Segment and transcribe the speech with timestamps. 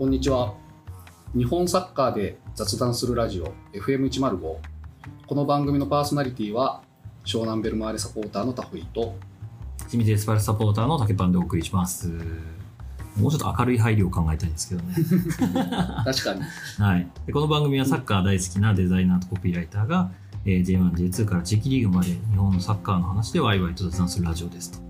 [0.00, 0.54] こんにちは。
[1.36, 4.40] 日本サッカーで雑談するラジオ FM105。
[4.40, 4.58] こ
[5.34, 6.80] の番組のパーソナリティは
[7.26, 9.14] 湘南ベルマーレサポーターのタフイと
[9.90, 12.08] 清水エスパルスサポーターの竹パンでお送りします。
[13.18, 14.94] もうちょっと明るい配慮を考えたいんですけどね。
[16.06, 16.40] 確かに。
[16.78, 17.06] はい。
[17.26, 20.10] でこの番組はサッカー大好きなデザイナーとコピーライターが、
[20.46, 24.89] えー J1、J2 から地域リーグまで日本のサッカーの話でワイワイと雑談するラジオですと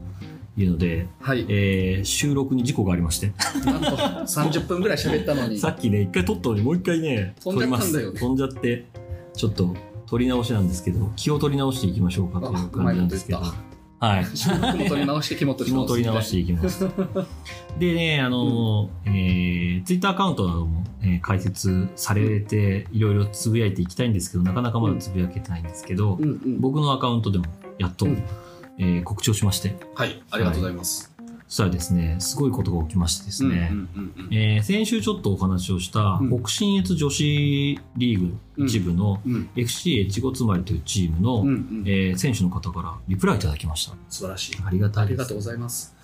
[0.57, 1.47] いうので、はい。
[1.49, 3.33] えー収録に事故がありまして、
[3.65, 5.59] なんと30分ぐらい喋ったのに。
[5.61, 8.87] さっきね、一回撮ったのにもう一回ね、飛んじゃったんだよね撮ります飛んじゃって、
[9.35, 9.77] ちょっと
[10.07, 13.41] 撮り直しなんですけど、気を取り直していきましょうかという感じなんですけど。
[13.41, 14.07] た。
[14.07, 14.25] はい。
[14.35, 16.89] 収録も取り直して気も取り気も直す取り直していきます。
[17.79, 26.61] でね、あの、えー、ツイッターアカウントなども、えー開設されて、いろいろつぶやいていきたいんですけど、なかなかまだつぶやけてないんですけど、うんうん。
[26.61, 27.45] 僕のアカウントでも
[27.79, 28.23] やっと、うん
[28.81, 30.23] えー告知をしまして、はい。
[30.31, 31.11] ありがとうございます。
[31.49, 33.73] そしたらですね、すごいことが起きましてですね、
[34.63, 43.95] 先週ちょっとお話をした、うん北信越女子リーグ一部のうん FC 越後つまりというチームの、うんうんえー選手の方からリプライいただきました。
[44.09, 44.57] 素晴らしい。
[44.65, 45.95] ありがたいありがとうございます。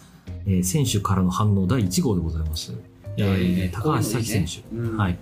[0.46, 2.74] えー選手からの反応第1号でございます。
[3.16, 5.18] えー高橋咲選手、ねうんはい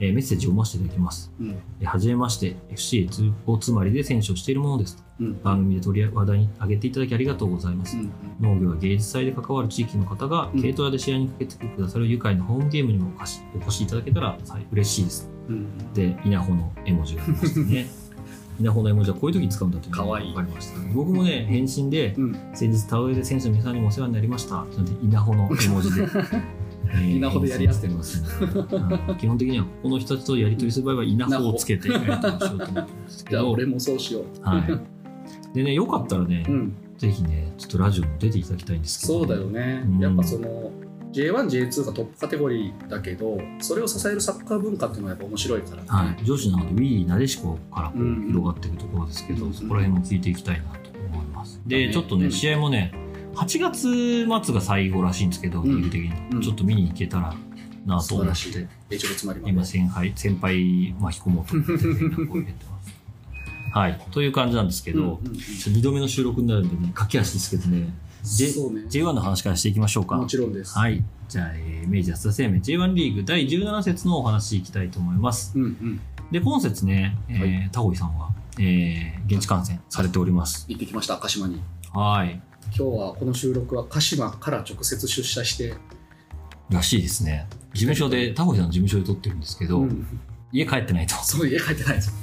[0.00, 1.32] えーメッセージを読ませていただきます。
[1.40, 5.02] うんえーはじめまして、FC 通行つまりで選手をしているものですと。
[5.20, 7.96] うん番組で取り話題に挙げていただきありがとうございます。
[7.96, 13.22] うん農業や芸術祭で関わる地域の方が、うん軽トラで試合にかけてくださる愉快なホームゲームにもお
[13.62, 15.30] 越しいただけたらはい嬉しいです。
[15.48, 17.86] うんで、稲穂の絵文字がありましたね。
[18.60, 20.78] 稲穂の絵文字はこういう時に使うんだというのが分かりました。
[20.94, 24.56] 僕もね、返信で、うん先日田植えで選手の皆さんにもお世話になりました。
[24.56, 26.06] なので稲穂の絵文字で。
[26.92, 28.22] えー稲穂でやり合ってます
[29.18, 34.24] 基本的にはここの人たちとやり取りする場合は稲穂をつけてやり取りしようと思ってるんです けど、じゃあ俺もそうしよう。
[34.42, 35.54] はい。
[35.54, 36.72] でね、よかったらね、うん。
[36.98, 39.98] ぜひね、ちょっとラジオも出ていただきたいんですけど、そうだよね、うん。
[39.98, 40.70] やっぱその
[41.12, 51.60] J1、J2 がトップカテゴリーだけどそれを支えるサッカー文化っていうのはやっぱ面白いからね、はい、女子なので WE なでしこからこううん広がっていくところですけど、うんそこら辺も聞いていきたいなと思います。
[51.66, 51.92] で、ね。
[51.92, 52.32] ちょっとね、うん。
[52.32, 52.94] 試合もね、
[53.34, 55.90] 8月末が最後らしいんですけど、うん。
[55.90, 56.42] 的に、うん。
[56.42, 57.34] ちょっと見に行けたら
[57.86, 62.92] なと思って、越後つまり今先輩、先輩巻き込もうと思って連絡を入れてます。
[63.72, 65.34] はい、という感じなんですけど、うんうんうん。
[65.34, 67.92] 2度目の収録になるんでね、駆け足ですけどね、
[68.22, 68.82] J そうね。
[68.88, 70.16] J1 の話からしていきましょうか。
[70.16, 71.02] もちろんです、はい。
[71.28, 72.58] じゃあ、えー明治安田生命。
[72.58, 75.52] J1 リーグ第17節のお話いきたいと思います。
[75.56, 76.00] うんうん。
[76.30, 77.70] で、今節ね、えーはい。
[77.72, 80.66] タホイさんは、えー現地観戦されております。
[80.68, 81.60] 行ってきました鹿島に。
[81.92, 82.40] はい。
[82.74, 85.74] 今日はこの収録は鹿島から直接出社して、
[86.70, 87.46] らしいですね。
[87.74, 90.06] 事務所で、タホイさんの事務所で撮ってるんですけど、うん。
[90.52, 91.14] 家帰ってないと。
[91.16, 92.14] そう家帰ってないです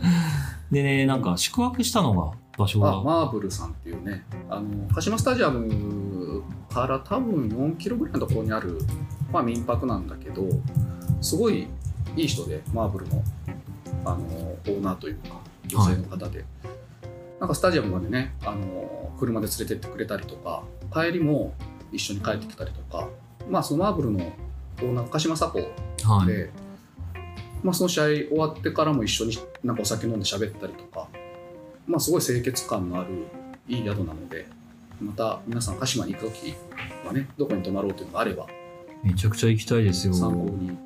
[0.72, 4.24] でね、なんか宿泊したのが、場所あが、マーブルさんっていうね。
[4.48, 8.78] あの鹿島スタジアムから多分4キロぐらいのところにある、
[9.30, 10.44] まあ、民泊なんだけど
[11.20, 11.66] すごい
[12.16, 13.22] いい人でマーブルの
[14.04, 16.44] あのオーナーというか女性の方で、
[17.40, 20.62] なんかスタジアムまでねあの車で連れてってくれたりとか
[20.92, 21.54] 帰りも
[21.90, 23.08] 一緒に帰ってきたりとか
[23.48, 26.26] まあそのマーブルのオーナー鹿島佐保はい。
[26.28, 26.50] で、
[27.62, 31.08] まあ、その試合終わってからも一緒になんかお酒飲んで喋ったりとか、
[31.86, 33.26] まあ、すごい清潔感のある
[33.66, 34.46] いい宿なので
[35.00, 36.54] また皆さん鹿島に行く時
[37.06, 38.46] はねどこに泊まろうというのがあれば
[39.02, 40.12] めちゃくちゃ行きたいですよ。
[40.12, 40.76] 参考に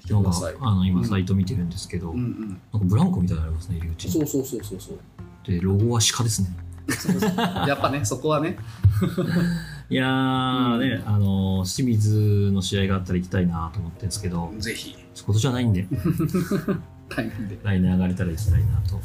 [0.00, 0.54] 来てください。
[0.58, 4.12] あの今サイト見てるんですけど、うんうん、なんかブランコみたいなのありますね、入り口に。
[4.12, 4.98] そうそうそうそうそう
[5.46, 6.48] で、ロゴは鹿ですね。
[7.66, 8.56] やっぱねそこはね
[9.90, 15.86] いやーね、あのー清水の試合があったら行きたいなと思ってるんですけど、ぜひ今年はないんで、
[17.08, 19.00] 大変で、来年上がれたら行きたいなと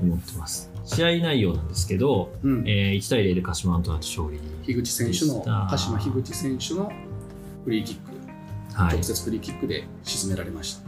[0.00, 0.70] 思ってます。
[0.84, 4.40] 試合内容なんですけど、うんえー1対0で鹿島アントラート勝利。
[4.66, 6.92] 樋口選手の鹿島樋口選手の
[7.64, 8.10] フリーキック、
[8.80, 9.02] はい直。
[9.02, 10.82] 接フリーキックで沈められました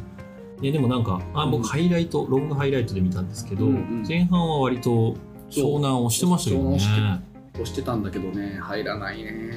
[0.63, 1.51] ででもなんか、あうん。
[1.51, 4.05] 僕ハイライト、ロングハイライトで見たんですけど、うんうん。
[4.07, 5.17] 前半は割と
[5.51, 7.21] 湘南をしてましたけど湘南をしてね。
[7.55, 8.59] 押してたんだけどね。
[8.61, 9.51] 入らないね。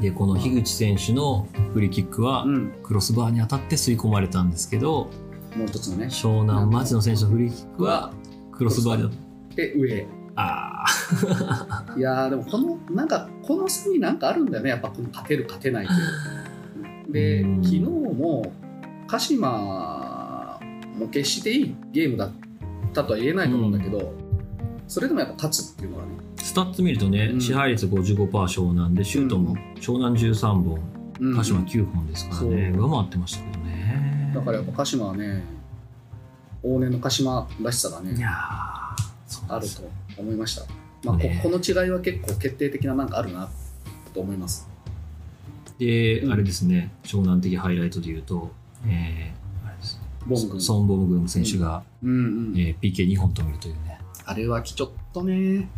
[0.00, 2.72] で、この樋口選手のフリーキックはう、ん。
[2.82, 5.08] クロスバーに当たって吸い込まれたんですけど、
[5.56, 8.12] もう一つのね湘南町野選手のフリーキックは、
[8.52, 9.10] クロスバー
[9.54, 10.06] で上。
[10.38, 10.84] あ
[11.96, 14.68] いやーでもこのなんかこの差になんかあるんだよね。
[14.70, 15.96] やっぱこの勝てる勝てないとい
[17.08, 17.12] う。
[17.12, 17.64] でうん。
[17.64, 18.52] 昨日も
[19.06, 20.05] 鹿島
[20.96, 22.30] も決していいゲームだっ
[22.92, 24.12] たとは言えないと思うんだけど、
[24.88, 27.40] それでもやっぱ勝つっていうのはね、ースタッツ見るとね、うん。
[27.40, 30.80] 支配率55%湘南で、シュートも湘南13本、
[31.20, 31.36] うん。
[31.36, 34.32] 鹿島9本ですからね、上回ってましたけどね。
[34.36, 35.42] だからやっぱ鹿島はね
[36.62, 38.94] 往年の鹿島らしさがねあ
[39.58, 39.88] ると
[40.18, 40.66] 思いました、
[41.02, 43.48] まあ、こねこの違いは結構決定的ななんかあるな
[44.12, 44.68] と思います。
[45.78, 46.32] で、うん。
[46.32, 48.50] あれですね、湘南的ハイライトで言うと、
[48.86, 49.34] え。
[50.34, 52.54] ソン・ボムグン選手が、うんうん。
[52.56, 54.00] えー PK2 本止めるというね。
[54.24, 55.68] あれはちょっとね、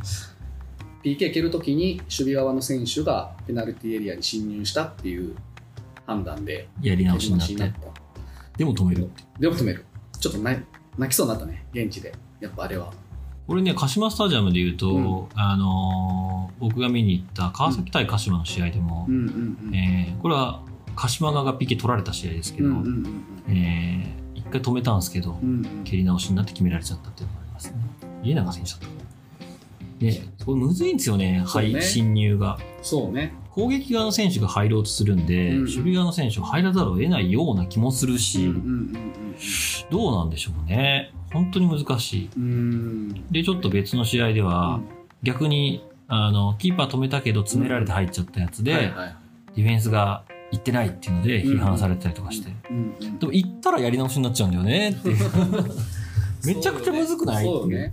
[1.02, 5.36] PK 蹴るときに守備側の選手がペナルティエリアに侵入したっていう
[6.06, 7.78] 判断で、やり直しになっ蹴り直て。
[8.56, 9.10] でも止める。
[9.38, 9.84] でも止める。
[10.18, 10.62] ちょっと泣
[10.96, 12.14] 泣きそうになったね、現地で。
[12.40, 12.92] やっぱあれは。
[13.46, 19.06] これね、鹿島スタジアムで言うと、うんあのー僕が見に行った川崎対鹿島の試合でも、
[20.20, 20.60] これは
[20.96, 22.90] 鹿島側が PK 取られた試合ですけど、うんうんう
[23.52, 24.17] んえー
[24.48, 27.76] 一回止めたんですけど、うんうん蹴り直しになって決められちゃったっていうのがありますね。
[28.22, 28.86] 家長選手だった。
[29.98, 32.58] で、これむずいんですよね、はい、侵入が。
[32.82, 33.34] そうね。
[33.50, 38.96] 攻撃側の選手が入ろうとするんで、うん守備側の選手は入らざるを得ないような気もするし、うんうん
[39.90, 41.12] どうなんでしょうね。
[41.32, 42.30] 本当に難しい。
[43.30, 44.80] で、ちょっと別の試合では、
[45.22, 49.16] 逆に、あの、キーパー止めたけど詰められて入っちゃったやつで、はいはい。
[49.56, 52.50] ディフェンスが行ってないっていうので批判されてたりとかして。
[53.20, 55.16] でも行ったらやり直しになっちゃうんだよねっていう。
[56.46, 57.44] めちゃくちゃむずくない？
[57.44, 57.92] そうよね。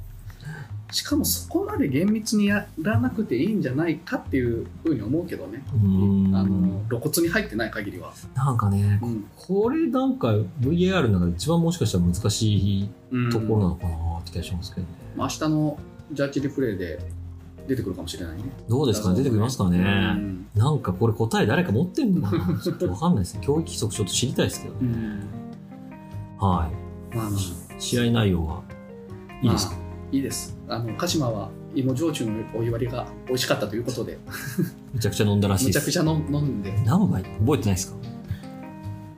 [0.92, 5.64] しかもそこまで厳密にやらなくていいんじゃないかっていうふうに思うけどね。
[5.74, 5.76] あ
[6.44, 8.14] の露骨に入ってない限りは。
[8.36, 10.30] なんかね、うんこれなんか
[10.62, 14.94] VAR の中で一番もしかしたら難しいうんところなのかなって気がしますけどね。
[15.18, 15.80] まあ明日の
[16.14, 17.00] ジャッジリプレイで
[17.68, 18.44] 出てくるかもしれないね。
[18.70, 19.18] どうですかね？
[19.18, 22.60] 出てくりますかね、うんなんかこれ答え誰か持ってんのかな？
[22.62, 23.42] ちょっとわかんないですね。
[23.46, 24.80] 教育規則ちょっと知りたいですけどね。
[24.82, 25.20] うん
[26.38, 26.70] は
[27.12, 27.16] い。
[27.16, 27.40] まあまあ
[27.80, 28.62] 試合内容は
[29.42, 30.58] いいですか、まあいいです。
[30.68, 34.18] あの鹿島は芋焼酎のお湯割りが美味しかったということで、
[34.94, 35.86] めちゃくちゃ飲んだらしいです。
[35.88, 37.98] むちゃくちゃ飲飲んで、何杯覚えてないですか、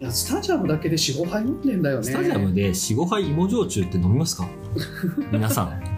[0.01, 2.03] いやスタジアムだけで4、5杯飲んでんだよね。
[2.03, 4.47] スタジアムで4、5杯芋焼酎って飲みますか？
[5.31, 5.96] 皆さん。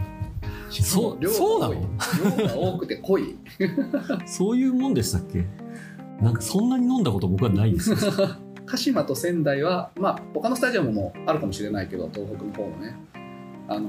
[0.70, 3.36] そう量がそうな多いの量が多くて濃い。
[4.26, 5.46] そういうもんでしたっけ？
[6.22, 7.98] なんかそんなに飲んだこと僕はないですよ。
[8.66, 12.96] 鹿島と仙台は、まあ、他のスタジアムもあるかもしれないけど、東北の方もね、
[13.68, 13.88] あの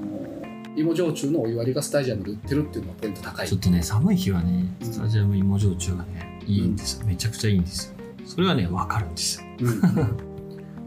[0.75, 3.59] 芋焼酎のお湯割りがスタジアムで売ってるっていうのがポイント高いちょ。
[3.59, 7.07] っとね、寒い日はね、うんスタジアム芋焼酎がね、いいんですよ。
[7.07, 7.95] めちゃくちゃいいんですよ。
[8.25, 9.47] それはね、わかるんですよ。
[9.61, 9.81] うん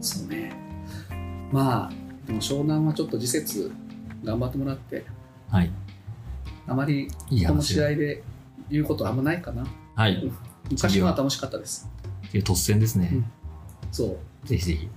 [0.00, 0.52] そうね。
[1.52, 1.92] まあ、
[2.26, 3.70] でも湘南はちょっと次節
[4.24, 5.04] 頑張ってもらって、
[5.50, 5.70] はい。
[6.66, 7.08] あまり
[7.46, 7.62] この。
[7.62, 8.22] 試合で
[8.70, 9.66] 言うことはあんまないかな。
[9.94, 10.30] はい。
[10.70, 11.88] 昔は楽しかったです。
[12.32, 13.10] で突戦ですね。
[13.12, 13.26] うん
[13.92, 14.46] そう。
[14.46, 14.88] ぜひぜひ。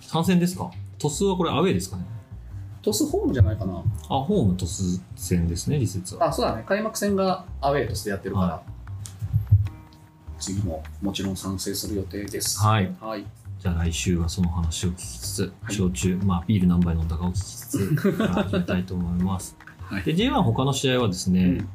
[0.00, 0.70] 参戦ですか？
[0.98, 2.04] トスはこれアウェーですかね？
[2.82, 3.72] トスホームじゃないかな。
[3.74, 3.82] あ、
[4.20, 6.28] ホームトス戦ですね、リセッツは。
[6.28, 6.62] あ、そうだね。
[6.68, 8.62] 開幕戦がアウェーとしてやってるから、は
[10.38, 12.60] 次ももちろん賛成する予定です。
[12.60, 12.94] はい。
[13.00, 13.24] はい。
[13.58, 17.96] じゃあ来週はその話を聞きつつ、はい焼酎、まあビール何杯飲んだかを聞きつつ、
[18.28, 19.56] 始めたいと思います。
[19.86, 20.02] はい。
[20.02, 21.66] で、J1 他の試合はですね、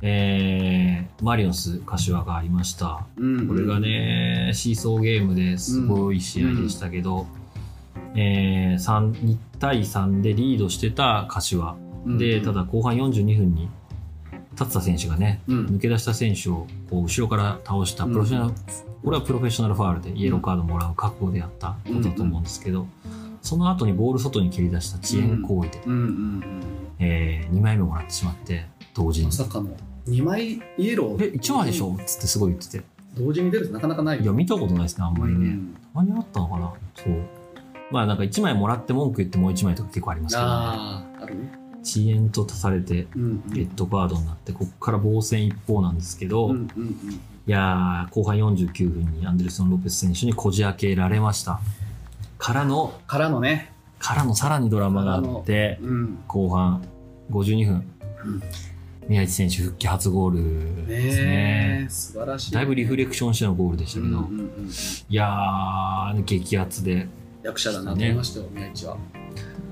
[0.00, 3.06] えー、マリノス柏がありました。
[3.16, 3.48] うん。
[3.48, 7.26] これが、ね、シーソーゲームですごい試合でしたけど、
[8.14, 11.76] えー、3 2対3でリードしてた柏。
[12.06, 12.18] うん。
[12.18, 13.68] で、ただ、後半42分に、
[14.58, 15.66] 立田選手がね、うん。
[15.66, 18.54] 抜け出した選手をこう後ろから倒したプロフェッショナル、
[19.04, 22.86] これはプロフェッショナルファールでイエローカードもらう覚悟でやったことだと思うんですけど、
[23.42, 26.42] その後にボール外に蹴り出した遅延行為で、うんうんうん。
[26.98, 29.32] え2枚目もらってしまって、同時にま。
[29.32, 29.68] さかの
[30.06, 31.32] 2枚イエロー。
[31.32, 31.94] え、1枚でしょ？
[31.94, 32.84] っつってすごい言ってて。
[33.16, 35.38] 同時に出るってなかなかないいや、見たことないですね、あんまりね。
[35.38, 36.72] うんたまにあったのかな？
[36.94, 37.14] そう。
[37.90, 40.52] まあなんか1枚もらって文句言ってもう1枚とか結構ありますけどね。
[40.52, 41.52] あるね。
[41.82, 51.60] 遅延と足されて、うんレッドカードになって、ここから防戦一方なんですけど、うんうんうんいやー、後半49分にアンデルソン・ロペス選手にこじ開けられました。
[52.38, 56.82] からの、からのね、からのさらにドラマがあって、うん、後半
[57.30, 57.74] 52分、
[58.24, 58.42] うん。
[59.08, 61.24] 宮市選手復帰初ゴールですね。
[61.24, 64.48] ねえ素晴らしい、だいぶリフレクションしてのゴールでしたけど、うんうんうん
[65.08, 67.08] いやー、激アツで。
[67.42, 68.96] 役者だなと思いましたよ、宮市は。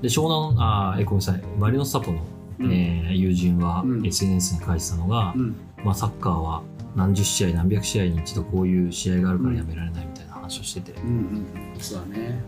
[0.01, 2.19] で、湘南、あーえ、ごめんなさい、マリノスサポの、
[2.59, 2.71] うん。
[2.71, 4.05] えー友人はうん。
[4.05, 5.55] SNS に書いてたのが、うん。
[5.83, 6.63] まあ、サッカーは
[6.95, 10.16] 何十試合、何百試合に一度こういう試合があるからやめられないみたいな
[10.47, 12.41] 話をしてて、うんうん、そうだね。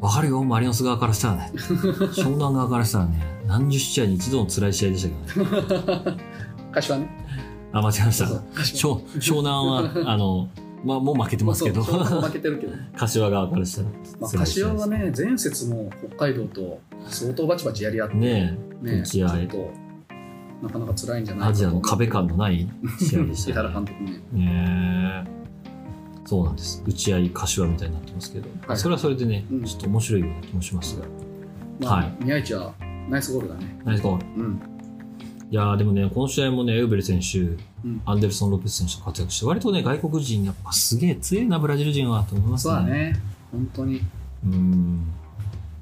[0.00, 1.52] わかるよ、マリノス側からしたらね。
[2.12, 6.16] 湘南側からしたらね、何十試合に一度の辛い試合でしたけどね。
[6.72, 7.08] 柏ね。
[7.72, 8.24] あ、間違えました。
[8.24, 10.48] 湘湘南は、あの、
[10.84, 12.72] まあ、もう負けてますけど、そう湘南負けてるけど。
[12.96, 13.88] 柏側からしたら
[14.20, 14.30] まあ。
[14.30, 19.70] 柏はね、前節も北海道と相当バチバチやり合って、ねね、打ちょっと
[20.62, 23.68] なかなか辛いんじゃないアジアの壁感のない試合でし井たね。
[23.68, 24.22] 原監督ね。
[24.32, 25.45] ね
[26.26, 26.82] そうなんです。
[26.86, 31.06] 打ち合い柏みたいになってますけど、はいそれはそれでねうん、ちょっと面白いような気もしますが。
[31.80, 32.74] まあ、はい宮市は
[33.08, 33.78] ナイスゴールだね。
[33.84, 34.42] ナイスゴール。
[34.42, 34.60] うん。
[35.48, 37.44] いやーでもね、この試合もね、エウベル選手、う
[37.88, 42.82] んアンデルソン・ロペス選手が活躍して、割とね、外国人、やっぱすげえ強いな、ブラジル人は、と思いますそうだ。
[42.82, 43.14] ね。
[43.52, 44.00] 本当に。
[44.44, 45.06] うん。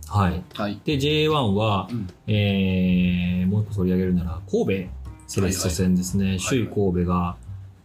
[0.06, 0.42] はい。
[0.54, 0.78] はい。
[0.84, 4.90] で、J1 は、うんえー、もう一個取り上げるなら、神戸
[5.26, 6.34] セレッソ戦ですね。
[6.34, 7.36] い首位神戸が、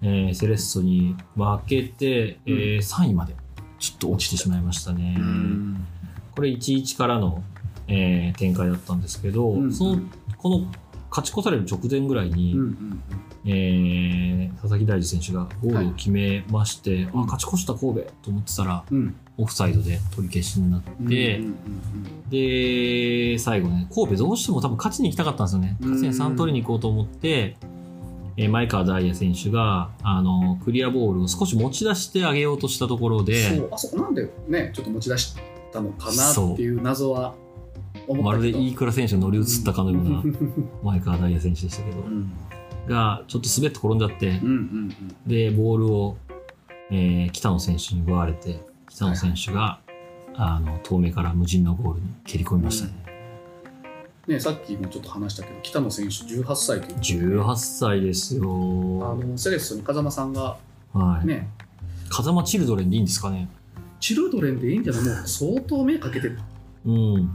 [0.01, 3.35] えーセレッソに負けて、えー3位まで、
[3.79, 5.15] ちょっと落ちてしまいましたね。
[5.17, 5.85] うん。
[6.35, 7.43] これ1-1からの、
[7.87, 10.01] えー展開だったんですけど、うんその、
[10.37, 10.67] この
[11.09, 13.03] 勝ち越される直前ぐらいに、うんうん
[13.45, 18.97] えー佐々木大地選手がゴールを決めまして、あうん勝ち越した神戸と思ってたら、うん。
[18.97, 19.15] うん。
[19.37, 20.91] オフサイドで取り消しになって、
[21.39, 25.77] うんうんで、最後ね、神戸どうしても多分勝ちに行きたかったんですよね。
[25.81, 27.55] うん勝ちに3取りに行こうと思って、
[28.41, 35.35] えー前川大也選手が、あの、クリアボールを少し持ち出してあげようとしたところうんでそ、う、あそこなんでね、ちょっと持ち出し
[35.73, 37.35] たのかなっていう謎は
[38.07, 38.49] 思まるで。
[38.57, 40.23] 飯倉選手が乗り移ったかのような
[40.83, 42.31] 前川大也選手でしたけどう、ん。
[42.87, 44.95] が、ちょっと滑って転んじゃってうんう、ん
[45.27, 46.17] で、ボールを、
[46.91, 49.79] えー北野選手に奪われて、北野選手が、
[50.35, 52.93] あの、遠目から無人のゴールに蹴り込みましたね。
[53.05, 53.08] うん。
[54.29, 58.43] ね、さっきもちょっと話したけど、北野選手18歳ということで18歳ですよ。
[58.43, 58.45] あ
[59.15, 60.57] のセレッソに風間さんが
[60.93, 61.27] はい。
[61.27, 61.49] ね、
[62.09, 63.49] 風間チルドレンでいいんですかね。
[63.99, 65.03] チルドレンでいいんじゃない？
[65.03, 66.39] もう相当目かけてる
[66.85, 67.25] うん。
[67.25, 67.27] っ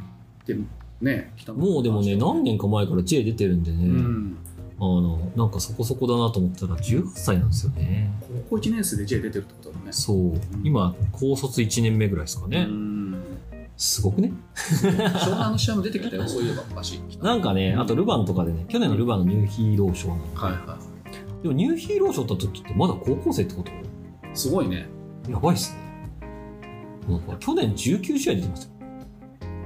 [0.47, 0.57] て
[1.01, 4.37] ね、北野もうでもね、何年か前から J 出てるんでね、うん、
[4.79, 8.13] あの、なんかそこそこだなと思ったら18歳なんですよね。
[8.49, 9.93] 高校1年生で J 出てるってことだね。
[9.93, 10.41] そう。
[10.63, 12.67] 今、高卒1年目ぐらいですかね。
[12.69, 13.04] うん
[13.77, 14.33] すごくね？
[14.55, 17.01] 湘南の試合も出てきたよ、 そういえば昔。
[17.21, 20.15] なんかね、あとルヴァンとかでね、去年のルヴァンのニューヒーロー賞の。
[20.35, 20.79] はいは
[21.43, 23.71] でもニューヒーロー賞だった時ってまだ高校生ってこと？
[23.71, 23.75] い。
[24.33, 24.87] すごいね。
[25.29, 25.79] やばいっすね。
[27.09, 28.71] なんか去年19試合出てましたよ。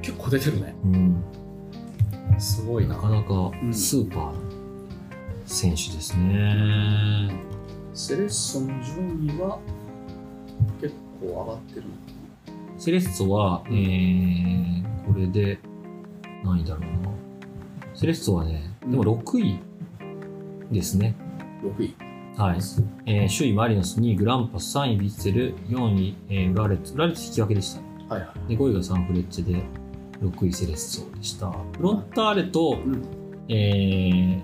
[0.03, 0.75] 結構出てるね。
[0.85, 1.23] うん。
[2.39, 2.95] すごいな。
[2.97, 3.35] なかなか
[3.65, 4.33] んスーパーな
[5.47, 7.31] 選手ですね。
[7.95, 9.59] セレッソの順位は
[10.81, 12.18] 結構上がってるのか
[12.79, 15.59] セレッソは、えー、これで、
[16.45, 17.11] 何位だろうな。
[17.93, 19.59] セレッソはね、でも6位
[20.71, 21.17] ですね。
[21.63, 21.71] な。
[21.71, 21.97] 6位。
[22.37, 22.59] はい。
[23.07, 26.95] えー首位マリノス、2位グランパス、3位ヴィッセル、4位、えー、レッツ。
[26.95, 27.87] ウラレッツ引き分けでしたね。
[28.09, 28.51] はいはい。
[28.51, 29.61] で、5位がサンフレッチェで、
[30.23, 31.51] 6位セレッソでした。
[31.51, 33.03] フロンターレと、うん
[33.49, 34.41] え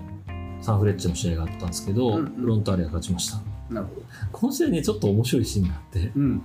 [0.59, 3.37] ー、サンフレッチェの試合があったんですけど、うんうんフロンターレが勝ちました。
[3.73, 4.01] なるほど。
[4.33, 6.41] この試合ね、ちょっと面白いシーンがあって、うん。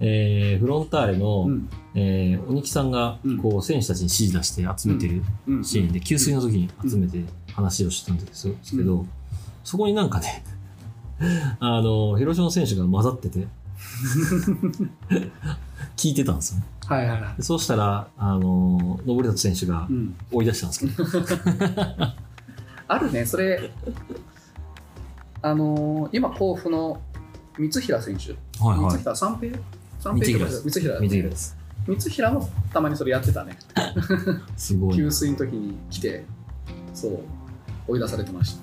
[0.00, 1.68] えー、フロンターレの、うん。
[1.96, 5.64] えー、鬼木さんがうんこう選手たちに指示出して集めてるうん。
[5.64, 7.22] シーンで、給水の時に集めて
[7.52, 9.06] 話をしたんですけど、う
[9.62, 10.44] そこになんかね、
[11.60, 13.46] あの、広島の選手が混ざってて、
[15.96, 16.62] 聞いてたんですよ。
[16.86, 17.36] はいはいはい。
[17.36, 20.14] でそうしたら、あの、登里選手がうん。
[20.32, 21.04] 追い出したんですけど、
[22.88, 23.70] あるね、それ、
[25.42, 27.00] あのー今、甲府の
[27.58, 28.32] 三平選手、
[28.62, 29.38] はいはい三。
[29.38, 29.58] 平、
[30.04, 31.56] 三平です三平水平です。
[31.86, 33.56] 三平もたまにそれやってたね。
[34.54, 34.96] すごいな。
[34.96, 36.24] 給水の時に来て、
[36.92, 37.20] そう、
[37.88, 38.62] 追い出されてました。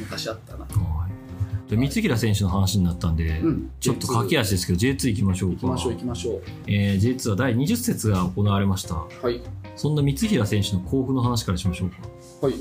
[0.00, 0.60] 昔あったな。
[0.64, 1.08] はい
[1.68, 3.70] で三平選手の話になったんで、うん。
[3.78, 5.56] ちょっと駆け足ですけど、J2 行きましょうか。
[5.56, 6.42] 行きましょう、行きましょう。
[6.66, 8.94] えー J2 は第20節が行われました。
[8.94, 9.42] はい。
[9.76, 11.96] そんな三平選手の甲府の話からしましょうか。
[12.40, 12.54] はい。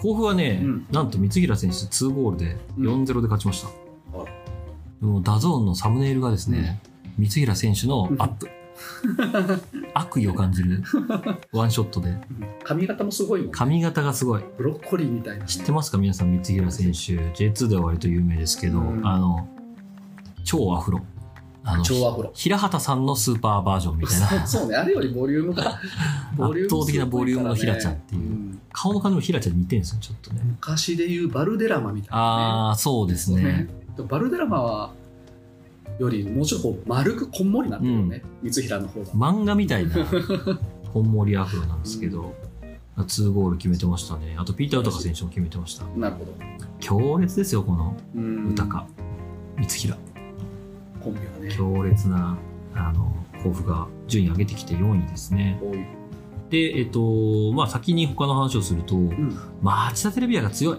[0.00, 3.68] 甲府はね、うんなんと三平選手2ゴールで4-0で勝ちました。
[3.68, 4.24] あら
[5.02, 6.80] でも DAZN のサムネイルがですね、
[7.18, 8.48] 三平選手のアップ。
[9.94, 10.82] 悪意を感じる
[11.50, 12.14] ワンショットで、
[12.62, 13.50] 髪型もすごいもん。
[13.50, 14.44] 髪型がすごい。
[14.58, 15.48] ブロッコリーみたいな、ね。
[15.48, 15.98] 知ってますか？
[15.98, 16.98] 皆さん、三平選手。
[17.32, 19.48] J2 では割と有名ですけど、うんあの、
[20.44, 21.00] 超アフロ。
[21.64, 22.30] あの、超アフロ。
[22.34, 24.46] 平畑さんのスーパーバージョンみたいな。
[24.46, 25.80] そうね、あれよりボリュームが。
[26.36, 30.42] ボリューム圧倒的なボリュームのヒラちゃんっていううん顔の感じも平ちゃんに似てるんですよ、ちょっとね。
[30.44, 32.22] 昔でいうバルデラマみたいな、ね。
[32.22, 33.42] ああ、そうですね。
[33.42, 33.68] ね
[34.06, 34.90] バルデラマは
[35.98, 39.06] よりもうちょっとこう丸くこんもりなってるよね、三平の方が。
[39.12, 39.94] 漫画みたいな、
[40.92, 42.34] こんもりアフロなんですけど、
[42.96, 44.36] 2ゴール決めてましたね。
[44.38, 45.84] あと、ピーター・ウタカ選手も決めてました。
[45.96, 46.32] なるほど。
[46.80, 48.86] 強烈ですよ、このうんウタカ。
[49.56, 49.96] 三平。
[51.02, 51.54] コンビがね。
[51.54, 52.38] 強烈な、
[52.74, 55.60] あの、甲府が順位上げてきて4位ですね。
[56.50, 59.36] で、えっと、まあ、先に他の話をすると、うん。
[59.62, 60.78] 町田テレビアが強い。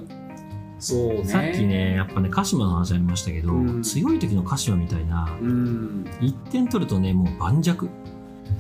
[0.80, 1.26] そうね。
[1.26, 1.64] さっき。
[1.64, 6.06] ね、やっぱね、鹿島の話ありましたけど、うん強い時の鹿島みたいな、うん。
[6.22, 7.72] 1点取るとね、もう盤石。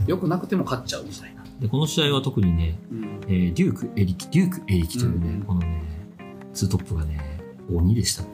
[0.08, 1.44] よくなくても勝っちゃうみたいな。
[1.60, 3.22] で、この試合は特にね、うん。
[3.28, 5.84] えーデューク・エリキ、デューク・エリキというね、うんこのね、
[6.54, 7.20] ツートップがね、
[7.72, 8.30] 鬼でしたね。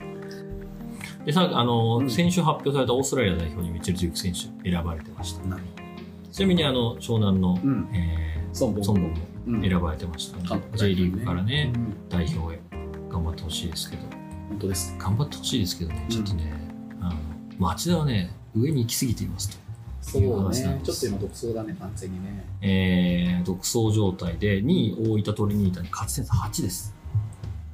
[1.26, 5.42] で、さあの、うん先週発表されたオーストラリア代表にミッチェル・デューク選手選ばれてました。
[6.32, 9.10] ちなみにあの湘南の、うんえ孫ー、孫悟も
[9.46, 12.60] うん選ばれてましたので、監督 J リーグからね、うん代表へ
[13.10, 14.02] 頑張ってほしいですけど、
[14.48, 16.08] 本当です頑張ってほしいですけどね、うん。
[16.08, 16.52] ちょっとね、
[17.00, 17.14] あの
[17.58, 19.56] 町田はね、上に行き過ぎていますと。
[20.00, 20.64] そういう話なんです。
[20.64, 22.44] ねちょっと今独走だね完全にね。
[22.62, 26.94] えー、独走状態で、2位大分トリニータに勝ち点差8です。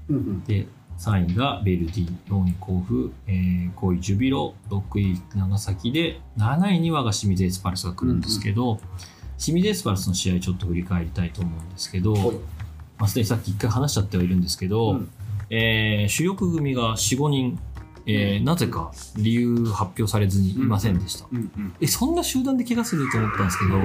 [0.09, 0.45] うんうん。
[0.45, 0.67] で、
[0.99, 8.81] 3位がベルディ、4位甲府、えー、5位ジュビロ、6位長崎で、7位に我が清水エスパルスが来るんですけど、
[9.39, 12.15] 清水エスパルスの試合ちょっと振り返りたいと思うんですけど、
[12.99, 15.09] まあ、すでにさっき一回話しちゃってはいるんですけど、うん
[15.51, 17.59] えー主力組が4、5人、
[18.07, 21.27] えーなぜか理由発表されずにいませんでした。
[21.81, 23.79] え、そんな集団で怪我すると思ったんですけど、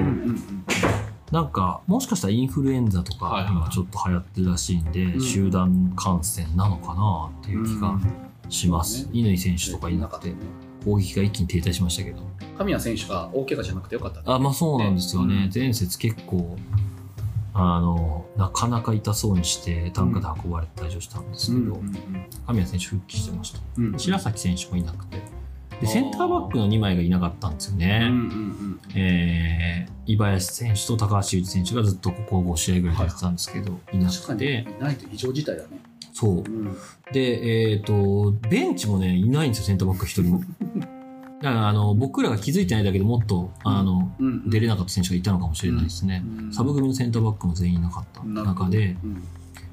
[1.32, 7.98] なんか、もしかしたらインフルエンザとか今ちょっと流行ってるらしいんで、うん集団感染なのかなっていう気が
[8.48, 9.08] します。
[9.12, 10.34] うん乾選手とかいなくて、
[10.84, 12.22] 攻撃が一気に停滞しましたけど。
[12.58, 14.24] 神谷選手が大怪我じゃなくてよかったね。
[14.26, 15.44] あ、まあそうなんですよね。
[15.46, 15.50] うん。
[15.54, 16.56] 前節結構、
[17.54, 21.92] あの、なかなか痛そうにして担架で運ばれて退場したんですけど、うん
[22.46, 23.60] 神谷選手復帰してました。
[23.76, 25.18] うんうん白崎選手もいなくて。
[25.80, 28.08] で、センターバックの2枚がいなかったんですようんね。
[28.08, 35.68] うんえー、井林選手と高橋祐希選手がずっとここ5試合ぐらい出てたんですけど、いな確かにくて、いないと異常事態だね
[36.12, 36.40] そうう。
[36.40, 36.76] ん
[37.12, 40.42] で、えっ、と、ベンチもね、いないんですよ、センターバック一人も。
[41.42, 46.24] だから、あの、僕らが気づいてないだけでもっと、あの、うん出れなかった選手がいたのかもしれないですね。
[46.38, 49.22] うんサブ組のセンターバックも全員いなかった中で、うん。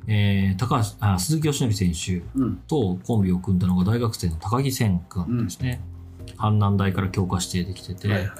[0.07, 2.55] えー高橋あ鈴木義則選手うん。
[2.67, 5.81] とコンビを組んだのが大学生の高木千君ですね。
[6.37, 8.37] 阪南大から強化指定できてて、はいはいはい。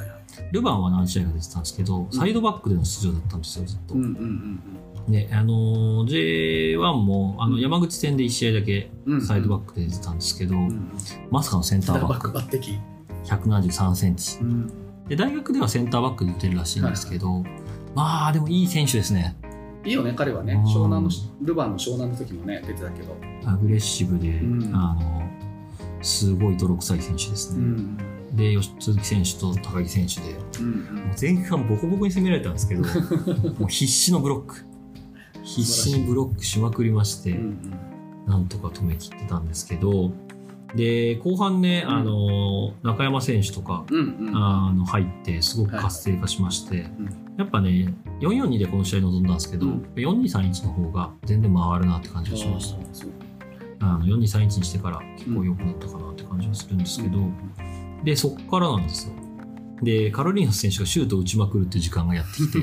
[0.51, 3.93] ルヴァンは何試合か出てたんですけど、サイドバックでの出場だったんですよ、ずっと。
[3.95, 4.59] うんうんうん
[5.07, 10.91] ね、あのー J1 もあの山口戦で1試合だけうんサイドバックで出てたんですけど、うん
[11.31, 12.31] まさかのセンターバック。
[12.31, 12.79] バック抜擢
[13.25, 14.39] 173センチ。
[14.39, 14.67] うん。
[15.07, 17.43] で、大学ではセンターバックで打てるらしいんですけど、
[17.95, 19.35] まあでもいい選手ですね。
[19.85, 20.53] いいよね彼はね。
[20.53, 20.65] うん。
[20.65, 21.09] 湘南の
[21.41, 23.15] ルヴァンの湘南の時もね出てたけど。
[23.45, 24.75] アグレッシブで、うん。
[24.75, 25.29] あの、
[26.01, 27.59] すごい泥臭い選手ですね。
[27.59, 27.97] うん。
[28.35, 32.83] で、吉鈴木選手と高木選手で、うんもう前半ボコボコに攻められたんですけど、
[33.59, 34.65] もう必死のブロック。
[35.43, 37.73] 必死にブロックしまくりまして、うん
[38.27, 40.11] なんとか止めきってたんですけど、
[40.75, 41.95] で、後半ね、うん。
[41.95, 43.85] あの、中山選手とか、
[44.33, 47.35] あの入ってすごく活性化しまして、うん。
[47.37, 49.87] やっぱね442でこの試合臨んだんですけど、うん。
[49.95, 52.79] 4231の方が全然回るなって感じがしました。
[53.81, 57.19] あの4231にしてから結構良くなったかなって感じがするんですけど、
[58.03, 59.13] でそっからなんですよ。
[59.81, 62.59] でカロリーナス選手がシュートを打ちまくるっていう時間がやってきて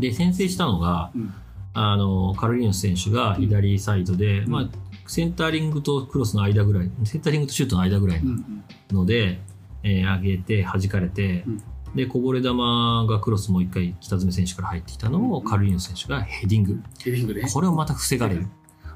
[0.08, 1.34] で先制したのがうん。
[1.72, 4.50] あのカロリーナス選手が左サイドで、ん。
[4.50, 4.68] まあ、
[5.10, 9.40] センターリングとクロスの間ぐらいセンターリングとシュートの間ぐらいうんので、
[9.82, 11.62] えー上げて弾かれて、うん。
[11.96, 16.80] でこぼれ球がクロスもう一回北爪選手から入ってきたのをカルリーノ選手がヘディング。
[17.02, 18.46] ヘディングでこれをまた防がれる。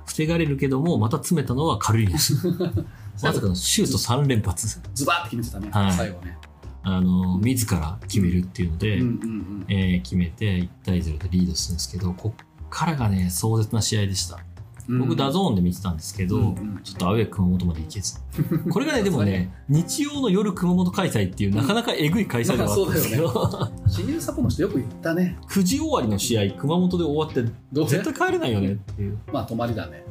[0.07, 4.81] 防がれるけどもまた詰めたのはカルリーノ選手まさかのシュート3連発。
[4.95, 5.93] ズバーって決めてたねはい。
[5.93, 6.39] 最後ね。
[6.85, 14.37] あの自ら決めるっていうので、うんうんえー決めて1対0でリードするんですけどこっからがね壮絶な試合でした。
[14.37, 14.54] うん
[14.89, 16.81] 僕 DAZN で見てたんですけど、うんうん。
[16.83, 18.21] ちょっとアウェー熊本まで行けず。
[18.71, 25.39] これがねでもね日曜の夜熊本開催っていうなかなかえぐい開催ではあったんですけど、清水 サポの人よく言ったね。
[25.49, 27.99] 9時終わりの試合熊本で終わってどうせ？
[27.99, 29.19] 絶対帰れないよねっていう。
[29.33, 30.05] まあ泊まりだね。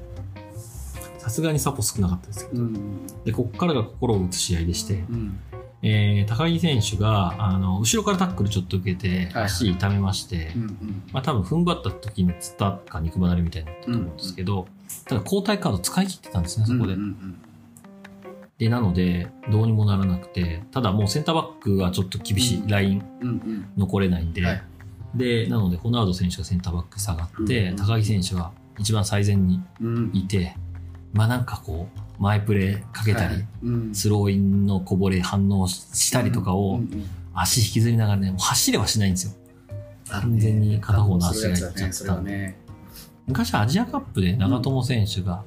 [1.17, 2.63] さすがにサポ少なかったですけど。
[2.63, 2.73] うん。
[3.23, 5.37] でこっからが心を打つ試合でして、うん
[5.85, 11.03] えー高木選手があの後ろからタックルちょっと受けてはい足痛めまして、うんうん。
[11.11, 14.67] まあ、多分踏ん張った時につったか肉離れみたいになったと思うんですけど、
[15.05, 17.35] ただ交代カード使い切ってたんですねそこで、うんうん
[18.59, 23.65] でなのでどうにもならなくてただもうセンターバックはちょっと厳しい、うんラインうんうん。
[23.75, 24.63] 残れないんで、はい。
[25.15, 30.11] でなのでホナード選手がセンターバック下がって、うん高木選手は一番最前にうん。
[30.13, 30.55] いて
[31.13, 33.45] まあなんかこう前プレーかけたり、はい。
[33.63, 33.95] うん。
[33.95, 36.79] スローインのこぼれ反応したりとかを
[37.33, 39.33] 足引きずりながらねもう走れはしないんですよ。
[40.09, 42.57] 完全に片方の足がいっちゃったそれはね
[43.25, 45.43] 昔アジアカップで長友選手が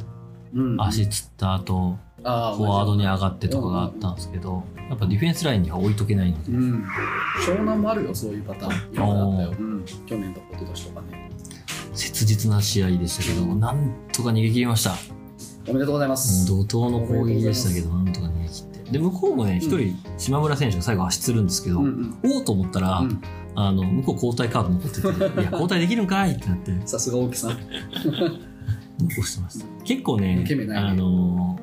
[0.55, 0.81] うん。
[0.81, 6.87] 足つった後、フォワードに上がってとかがあったんですけどやっぱディフェンスラインには置いとけないので、うん
[7.45, 9.33] 湘南もあるよそういうパターン。
[9.33, 11.31] ったよ、うん、去年とか一昨年とかね。
[11.95, 14.95] 切実な試合でしたけど、なんとか逃げ切りました
[15.69, 16.47] おめでとうございます。
[16.47, 18.91] 怒涛の攻撃でしたけどなんとか逃げ切って。
[18.93, 23.21] で向こうもね一人島村選手が最後足つるんですけど、おおと思ったら、うん。
[23.55, 25.09] あの向こう交代カード残ってて
[25.41, 26.73] いや交代できるんかいってなって。
[26.87, 27.59] さすが大木さん。
[28.99, 30.43] 残してます結構ね
[30.75, 31.59] あの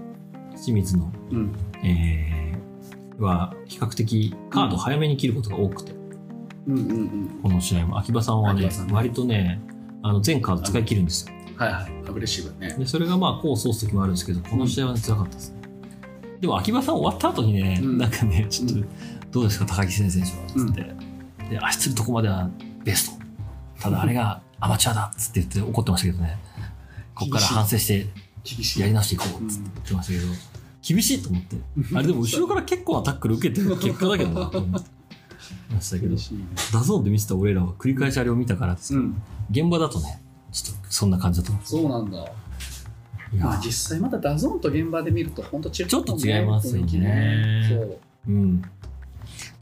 [0.55, 1.51] 清水の、うん。
[1.83, 2.33] えー
[3.19, 5.93] は比較的カード早めに切ることが多くて、
[6.67, 7.39] うんうんうん。
[7.43, 7.97] この試合も。
[7.99, 8.69] 秋葉さんはね。
[8.91, 9.61] 割とね
[10.01, 11.33] あの全カード使い切るんですよ
[11.63, 11.91] はいはい。
[12.07, 12.75] アグレッシブね。
[12.77, 15.61] でそれがまあ功を奏す時もあるんですけどこの試合はね辛かったですね。
[16.41, 17.97] でも秋葉さん終わった後にね、うん。
[17.97, 18.89] なんかねちょっと、うん
[19.33, 22.47] どうですか高木先生はつって、で愛するとこまでは
[22.83, 23.23] ベスト。
[23.81, 26.37] ただあれがアマチュアだっつって言って怒ってましたけどね。
[27.15, 28.05] こっから反省して
[28.43, 28.81] 厳しい。
[28.81, 30.33] やり直していこうっつって言ってましたけど、
[30.87, 31.55] 厳しいと思って。
[31.95, 34.89] あれでも後ろから結構なタックル受けてる 結果だけどなと思って
[35.73, 36.15] ましたけど。
[36.73, 39.21] DAZN で見てた俺らは繰り返しあれを見たからですけど、うん。
[39.49, 40.21] 現場だとね
[40.53, 42.17] ちょっとそんな感じだと思そうなんだ。
[42.19, 43.45] ういや。
[43.45, 47.65] まあ実際また DAZN と現場で見ると本当違う、ちょっと違いますよね。
[47.69, 47.99] そう。
[48.27, 48.61] うん。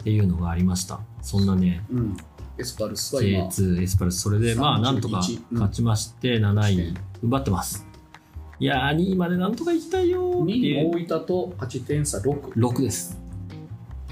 [0.02, 1.00] っていうのがありました。
[1.22, 2.18] そんなねうん。
[2.58, 4.22] エスパルスは今、J2 エスパルス。
[4.22, 5.58] それでまあなんとか31うん。
[5.60, 7.88] 勝ちまして7位奪ってます。
[8.60, 10.98] いやー2位までなんとか行きたいよーって2いう。
[11.00, 12.54] 位大分と勝ち点差6。
[12.54, 13.18] 6です。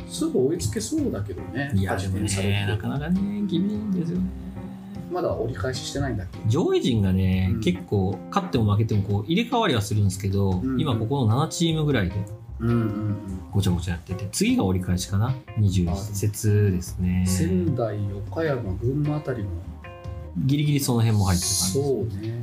[0.08, 1.72] すぐ追いつけそうだけどね。
[1.76, 4.24] いやでもねな6かなかね厳しいんですよね
[5.12, 6.40] まだ折り返ししてないんだっけ？
[6.48, 7.62] 上位陣がね、うん。
[7.62, 10.80] 結構勝っても負けてもこう入れ替わりはするんですけど、ん。
[10.80, 12.16] 今ここの7チームぐらいで
[12.60, 13.18] うんうんうん。
[13.52, 17.24] ごちゃごちゃやってて次が折り返しかな？21節ですね。
[17.28, 19.50] 仙台、岡山、群馬あたりも。
[20.46, 22.42] ギリギリその辺も入ってる感じそうね。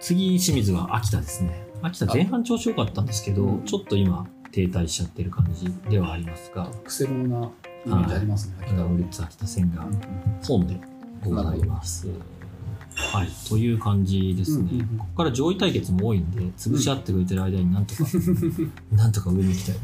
[0.00, 1.66] 次清水は秋田ですね。
[1.82, 3.64] 秋田前半調子良かったんですけどうん。
[3.64, 6.70] ちょっと今停滞しちゃってる感じではありますが。
[6.84, 7.50] クセロな
[7.86, 8.54] イメージありますね。
[8.60, 9.86] 秋田は秋田戦が
[10.66, 10.80] で
[11.24, 12.08] ございます
[12.96, 18.04] はいという感じですね、ここから上位対決も多いんで潰し合ってくれてる間になんとか、
[18.92, 19.78] なんとか上に行きたいっ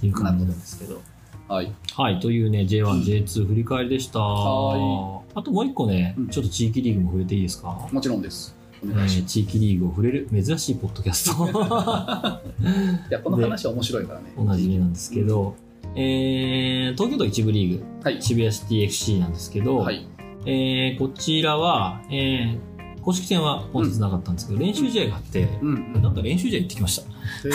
[0.00, 1.00] ていう感じなんですけど
[1.46, 1.72] はい。
[1.94, 4.18] はい、というね、J1、J2 振り返りでした。
[4.18, 8.56] はあともう一個ね、うんちょっと地域リーグも触れていいですか、もちろんです。
[8.82, 11.46] おえー地域リーグを触れる珍しいポッドキャスト。
[11.46, 11.52] す。
[13.08, 14.32] いや、この話は面白いからね。
[14.36, 15.54] おなじみなんですけど、
[15.96, 18.20] えー東京都一部リーグ、はい。
[18.22, 20.06] 渋谷シティ FC なんですけど、はい。
[20.46, 25.92] えーこちらは、えー公式戦は本日なかったんですけど、練習試合があって、うん。
[26.02, 27.02] なんか練習試合行ってきました。
[27.44, 27.48] え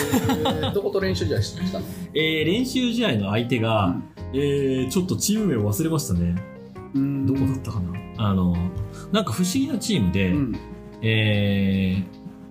[0.68, 1.84] ー、 どこと練習試合したの？
[2.14, 4.00] えー練習試合の相手が、
[4.32, 6.36] えーちょっとチーム名を忘れましたね。
[6.94, 8.56] うんどこだったかな、あの、
[9.12, 10.56] なんか不思議なチームで、うん。
[11.02, 12.04] え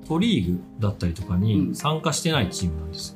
[0.03, 3.15] ー、都リーグだったりとかうにん参加してないチームなんです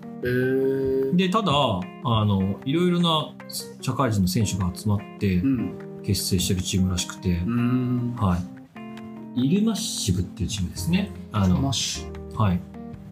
[1.16, 3.34] で、ただ、あの、いろいろな
[3.82, 5.94] 社会人の選手が集まってうん。
[6.04, 8.16] 結成してるチームらしくて、うん。
[8.18, 8.38] は
[9.36, 9.48] い。
[9.48, 11.12] イルマッシブっていうチームですね。
[11.32, 11.72] あの。
[12.36, 12.60] はい。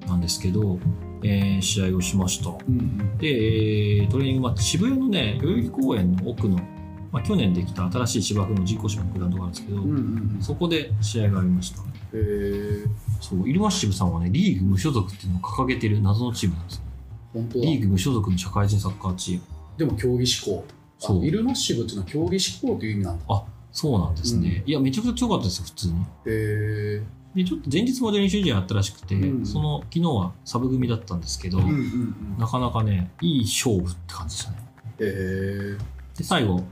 [0.07, 0.77] なんですけど、
[1.23, 2.49] えー試合をしました。
[2.49, 3.17] うん。
[3.17, 6.57] で、えートレーニングマッチ、渋谷のね、代々木公園の奥の、
[7.11, 9.89] まあ、去年できた新しい芝生の人工芝のグラウンドがあるんですけど、うん。
[9.89, 10.37] うん。
[10.41, 11.81] そこで試合がありました。
[12.13, 12.87] えー、
[13.21, 16.83] そう、イルマッシブさんはね、リーグ無所属っていうのを掲げてる謎のチームなんですよ。
[17.33, 17.65] 本当だ。
[17.65, 19.41] リーグ無所属の社会人サッカーチーム。
[19.77, 20.63] でも競技志向。
[20.99, 23.43] そうあイルマッシブっていうのは競技志向という意味なんだ。
[23.71, 24.63] そうなんですね。
[24.65, 25.93] いや、めちゃくちゃ強かったですよ、普通に。
[25.93, 27.03] へえ
[27.35, 31.63] で、ちょっと前日まで練習試合あったらしくて、うんその昨日はサブ組だったんですけど、ー。
[31.63, 32.37] うんうんうん。
[32.37, 34.57] なかなかね、いい勝負って感じでしたね。
[34.99, 35.77] へえ
[36.17, 36.63] で、最後、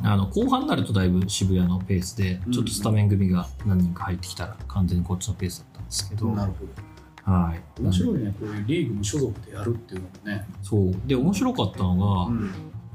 [0.00, 6.34] あの後半になるとだいぶ渋谷のペースでうん、ちょっとスタメン組が何人か入ってきたら、完全にこっちのペースだったんですけど、ー。
[6.34, 6.70] なるほど。
[7.26, 7.82] はい。
[7.82, 10.46] 面白いね、こういうリーグ無所属でやるっていうのもね。
[10.62, 10.94] そう。
[11.06, 12.50] で、面白かったのが、ん。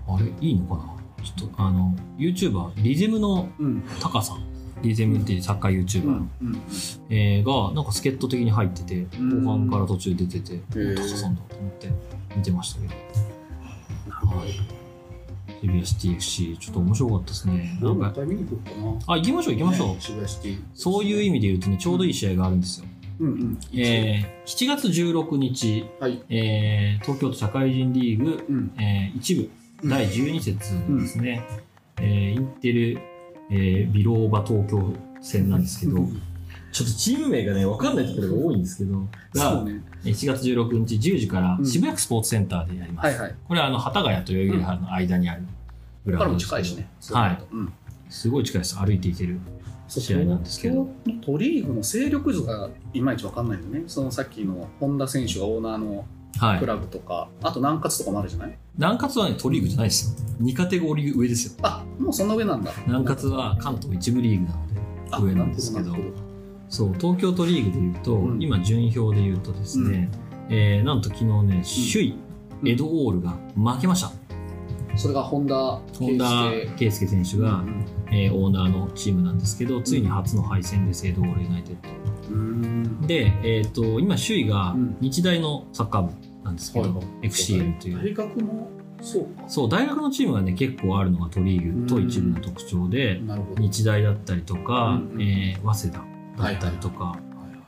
[0.08, 0.96] あれ、いいのかな？
[1.22, 3.84] ちょっと、あの、YouTuber、リゼムのうん。
[4.00, 4.44] タカさん、
[4.82, 6.30] リゼムっていうサッカー YouTuber、うん。
[6.42, 6.62] うん。
[7.10, 11.90] えーが、なんか助っ人的に入ってて、うん後半から途中出てて、ータカさんだと思って
[12.36, 12.94] 見てましたけど。
[14.38, 14.52] はい。
[15.60, 17.78] 渋谷シティ FC、ちょっと面白かったですね。
[17.82, 18.14] なんか。
[19.08, 20.48] あ、行きましょう行きましょう。
[20.48, 20.60] ね。
[20.74, 22.88] そういう意味で言うとね、ちょうどいい試合があるんですよ。
[23.22, 23.58] うんうん。
[23.80, 26.22] えー7月16日、はい。
[26.30, 28.72] えー東京都社会人リーグ、うん。
[28.82, 29.50] えー一部
[29.88, 30.56] 第12節
[31.00, 31.44] ですね、
[32.00, 33.00] えーインテル、
[33.50, 35.98] えービローバ東京戦なんですけど、
[36.72, 39.00] ちょっとチーム名がね、わかんないところが多いんですけど、
[39.36, 39.82] が、そうね。
[40.04, 43.06] 1月16日10時からうん渋谷区スポーツセンターでやります。
[43.08, 43.36] はいはい。
[43.48, 45.44] これはあの、幡ヶ谷と代々木原の間にある
[46.06, 46.90] グラウンドです近いしね。
[47.12, 47.44] はい。
[47.52, 47.74] うん。
[48.10, 48.76] すごい近いです。
[48.78, 49.40] 歩いていける。
[50.00, 50.88] 試合なんですけど
[51.26, 53.84] トリーグの勢力図がいまいちわかんないよね。
[53.88, 56.06] そのさっきの本田選手がオーナーの
[56.40, 56.60] はい。
[56.60, 58.58] クラブとか、あと南勝とかもあるじゃない？
[58.78, 60.38] 南葛はね、トリーグじゃないですよ。
[60.42, 61.60] 2カテゴリー上ですよ。
[61.62, 62.72] あ、もうそんな上なんだ。
[62.88, 64.74] 南葛は関東一部リーグなので、
[65.12, 65.94] あ上なんですけど
[66.70, 70.10] そう、東京都リーグでいうと、うん今順位表でいうとですね、
[70.50, 72.12] えーなんと昨日ね、首位、
[72.64, 74.12] うんエドオールが負けました。
[74.96, 75.56] それが本田
[76.00, 81.76] 本田圭佑選手が、うんえーオーナーのチームなんですけど、ついに初の敗戦です、エドオールユナイテッ
[82.30, 82.36] ド。
[82.36, 83.02] うん。
[83.08, 84.98] で、えっ、と、今首位がうん。
[85.00, 87.30] 日大のサッカー部なんですけど、はいはい。
[87.30, 87.98] FCL という。
[87.98, 88.70] 大学の
[89.02, 89.50] そうか。
[89.50, 93.22] そう、大学のチームがね、結構あるのが都リーグと一部の特徴で、
[93.58, 97.22] 日大だったりとか、うんうんえー早稲田だったりとか、はいはい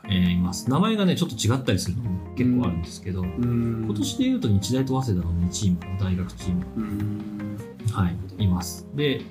[0.09, 0.69] えーいます。
[0.69, 3.83] 名前がね、ちょっと違ったりするのも結構あるんですけど、うん。
[3.85, 7.57] 今年で言うと日大と早稲田の2チームの大学チーム、うん。
[7.91, 8.87] はい、います。
[8.95, 9.21] で、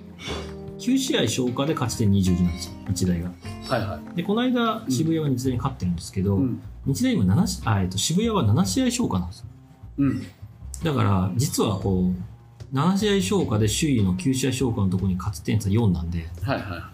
[0.82, 3.30] 9試合消化で勝ち点22なんですよ、日大が。
[3.68, 9.46] はいはいで、この間、渋谷は日大に勝ってるんですけど、うん日大今7しあ、えっと、渋谷は7試合消化なんですよ。
[9.98, 10.26] うん
[10.82, 16.90] だから、実はこう、7試合消化で首位の9試合消化のところに勝ち点差4なんで、はいは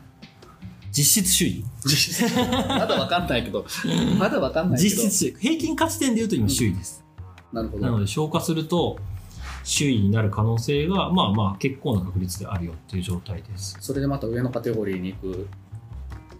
[0.92, 1.58] 実質首位。
[1.60, 3.64] い実質まだわかんないけど
[4.18, 5.40] まだわかんないけど実質首位。
[5.40, 7.04] 平均勝ち点で言うと今首位です。
[7.52, 8.98] なるほどなので消化すると
[9.68, 13.76] 首位になる可能性がまあまあ結構な確率であるよっていう状態です。
[13.80, 15.48] それでまた上のカテゴリーに行く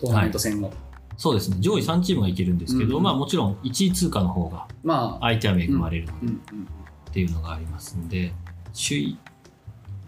[0.00, 0.72] トーナメント戦の、
[1.18, 1.58] そうですね。
[1.60, 3.02] 上位3チームがいけるんですけど、うん。
[3.02, 5.26] まあもちろん1位通過の方がまあ。
[5.26, 6.68] 相手は恵まれるうんうん
[7.10, 8.32] っていうのがありますんで
[8.74, 9.18] 首位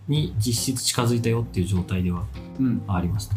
[0.06, 2.24] に実質近づいたよっていう状態では
[2.58, 2.82] うん。
[2.88, 3.30] あります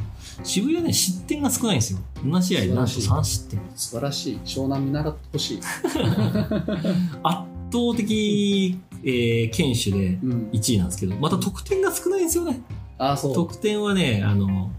[0.43, 2.00] 渋谷ね失点が少ないんですよ。
[2.24, 3.60] 7試合でなんと3失点。
[3.76, 4.39] 素晴らしい。
[4.46, 5.60] 湘南見習ってほしい、
[7.24, 12.62] 圧倒的、えー、堅守でうん、1位なんですけどまた得点が少ないんですよね。
[12.98, 13.34] ああそう。
[13.34, 14.72] 得点はね、あの、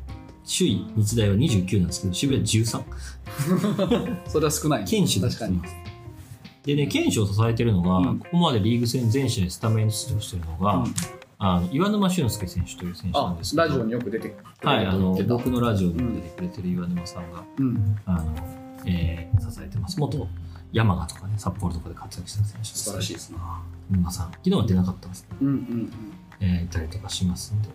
[0.45, 2.85] 首位日大は29なんですけど、渋谷は13。
[4.29, 5.61] それは少ない堅守で確かに。
[6.65, 8.19] でね、堅守を支えてるのが、うん。
[8.19, 10.95] ここまでリーグ戦全試合スタメン出場してるのが、うん。
[11.39, 18.35] あの岩沼俊介選手という選手なんあですけど、ラジオによく出てくるはい、あの僕のラジオにも出てくれてる岩沼さんが、うん、あの、
[18.87, 19.99] えー支えてます。
[19.99, 20.27] 元
[20.75, 22.69] 山賀とかね、札幌とかで活躍した選手。
[22.71, 24.33] 素晴らしいですな沼さん。
[24.33, 25.93] 昨日は出なかったんですけど、うんうん
[26.41, 27.69] えーいたりとかしますんで、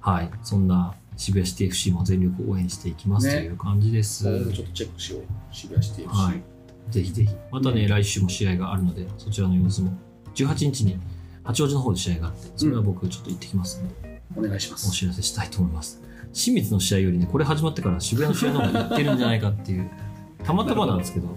[0.00, 4.28] はい、そんな渋谷シティ FC も全力応援していきますねという感じです。
[4.28, 6.42] うんちょっとチェックしよう渋谷シティ FC、はい。
[6.92, 7.34] ぜひぜひ。
[7.50, 9.92] またね、来週も試合があるので、そちらの様子も。
[10.34, 10.98] 18日に
[11.42, 16.02] 八王子の方で試合があって、それは僕ちょっと行ってきますので、お願いしますお知らせしたいと思います。
[16.34, 19.90] 清水の試合よりね、これ始まってから渋谷の試合の方が行ってるんじゃないかっていう、
[20.44, 21.28] たまたまなんですけど、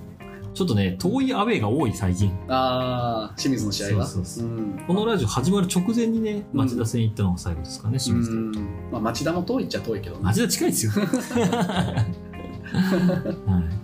[0.54, 2.32] ちょっとね、遠いアウェーが多い最近。
[2.48, 8.38] ああ清水の試合がそうそうそんこのラジオ始まる直前にね、町田戦行ったのが最後ですかね、清水で。
[8.38, 8.52] うん
[8.92, 10.92] まあ町田も遠いっちゃ遠いけどね町田近いですよ。
[11.00, 12.06] は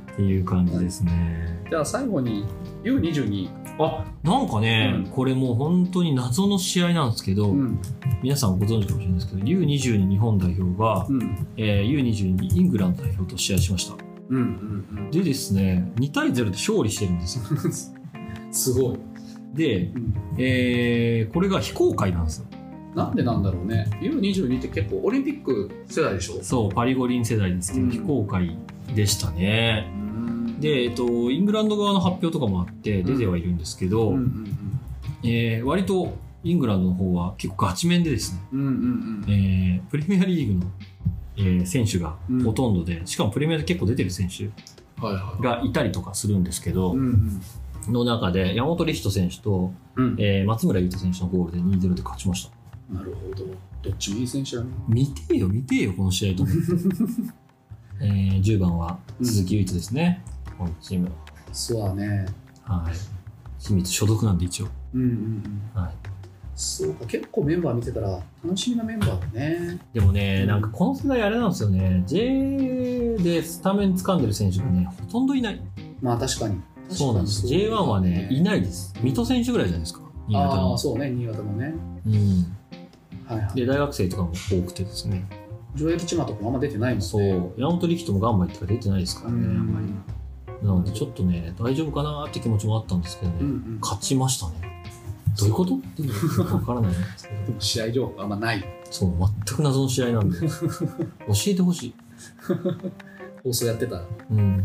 [0.08, 0.12] い。
[0.12, 1.64] っていう感じですね。
[1.70, 2.46] じゃあ最後に
[2.84, 7.80] U22 あ、なんかね、うんこれもう本当に謎の試合なんですけど、うん
[8.24, 13.96] 皆さんご存知かもしれないですけど、U22 日本代表が、うんえー U22 イングランド代表と試合しました。
[14.30, 17.44] うんうんでですね、2対0で勝利してるんですよ。
[17.52, 17.54] う
[18.50, 18.98] んすごい、
[19.54, 20.14] で、うん。
[20.38, 22.46] えーこれが非公開なんですよ。
[22.96, 23.88] なんでなんだろうね。
[24.02, 26.40] U22 って結構オリンピック世代でしょ？
[26.42, 27.92] そう、パリ五輪世代ですけど、うん。
[27.92, 28.58] 非公開
[28.96, 29.92] でしたね。
[29.94, 30.60] うん。
[30.62, 34.48] で、えっと、イングランド側の発表とかもあって出てはいるんですけど、うんうん。
[35.24, 39.26] えー割とイングランドの方は結構ガチ面でですね、うんうんうん。
[39.28, 40.72] えープレミアリーグの、
[41.38, 44.50] えー選手がほとんどで、しかもプレミアで結構出てる選手
[45.42, 47.42] がいたりとかするんですけど、うん
[47.88, 52.50] の中で山本理人選手と、うんうんえー松村優太選手のゴールで2-0で勝ちまし
[52.90, 52.96] た。
[52.96, 53.46] なるほど
[53.84, 56.62] どっちもいい選手だね見てよ、見てよ、この試合と思って。
[58.02, 60.24] えー10番は鈴木唯斗ですね、
[60.58, 61.12] このチーム。
[61.52, 62.26] そうだね
[62.64, 62.94] はい。
[63.64, 64.68] 清水所属なんで一応。
[64.94, 65.94] うんうんうんはい。
[66.56, 75.62] そうか結構メンバー見てたら楽しみなメンバーだねでもね、なんかこの世代あれなんですよね、J でスタメン掴んでる選手がね、ほとんどいない。
[76.02, 77.46] まあ確かにそうなんです。
[77.48, 78.94] J1 はね、いないです。
[79.02, 80.78] 水戸選手ぐらいじゃないですか、新潟あのあ。
[80.78, 81.74] そうね新潟のね
[82.06, 82.14] うん。
[83.26, 85.26] はいはいで、大学生とかも多くてですね。
[85.76, 89.88] ジョエル・チマとかもあんま出てないもんねそう、山本力人もガンバ行ってから出てないですからね、あんまり。
[90.66, 94.75] なので、ちょっとね、大丈夫かなって気持ちもあったんですけどね、うんうん勝ちましたね。
[95.40, 95.76] どういうこと？
[95.76, 99.12] っていうのわからないんです試合情報あんまないそう、
[99.48, 100.48] 全く謎の試合なんで、 教
[101.48, 101.94] えてほしい。
[103.44, 104.58] 放送やってたらうん。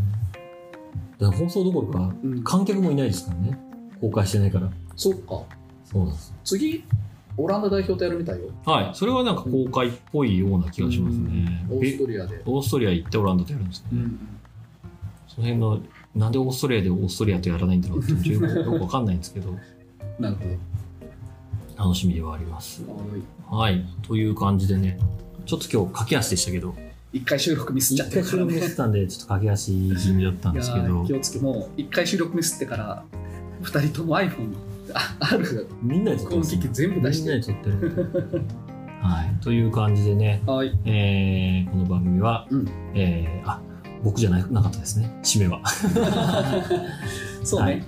[1.19, 3.59] だから放送どころか、うん観客もいないですからね。
[3.99, 4.69] 公開してないから。
[4.95, 5.43] そっか
[5.85, 6.33] そうなんです。
[6.43, 6.83] 次
[7.37, 8.91] オランダ代表とやるみたいよはい。
[8.93, 11.65] それはなんか公開っぽいような気がしますね。
[11.69, 14.01] オースえトリアでオーストリア行ってオランダとやるんですね。
[15.27, 15.79] その辺の、
[16.15, 18.45] なんでオーストリアでオーストリアとやらないんだろうってよく
[18.81, 19.55] わかんないんですけど、
[20.21, 20.35] なる
[21.77, 22.85] ほ楽しみではあります。
[22.85, 23.73] どはい。
[23.73, 23.85] はい。
[24.07, 24.99] という感じでね、
[25.45, 26.75] ちょっと今日駆け足でしたけど、
[27.11, 31.05] 一回収録ミスっちゃって一回収るからね録してたんで、ちょっと駆け足気味だったんですけど。
[31.05, 33.03] 気をつけもう一回収録ミスってから
[33.61, 34.55] 二人とも iPhone
[34.93, 35.67] あある。
[35.81, 37.29] みんなで撮ってます、今機器全部出して。
[37.29, 38.43] みんなで撮ってる。
[39.01, 39.43] はい。
[39.43, 40.77] という感じでね、はい。
[40.85, 42.69] えーこの番組は、うん。
[42.93, 43.59] えーあ、
[44.03, 45.61] 僕じゃななかったですね、締めは。
[47.43, 47.83] そうね、はい。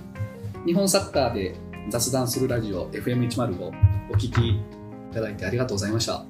[0.66, 1.54] 日本サッカーで
[1.88, 3.72] 雑談するラジオ FM105
[4.10, 4.60] お聞きい
[5.12, 6.24] ただいてありがとうございました。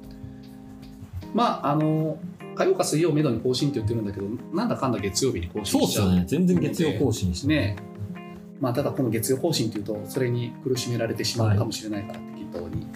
[1.33, 2.17] まあ、あの、
[2.55, 5.81] 火曜か水曜をめどに更新って言ってるんだけど、なんだかんだ月曜日に更新しちゃう。
[5.81, 6.25] そうっすよね。
[6.27, 7.47] 全然月曜更新して。
[7.47, 7.75] ね
[8.61, 12.87] まあ、ただこの月曜更新というと、それに苦しめられてしまうかもしれないから適当に